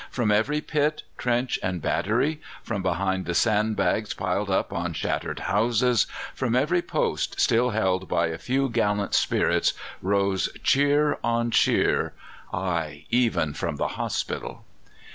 [0.09, 5.41] From every pit, trench and battery, from behind the sand bags piled up on shattered
[5.41, 12.13] houses, from every post still held by a few gallant spirits, rose cheer on cheer
[12.51, 14.65] aye, even from the hospital.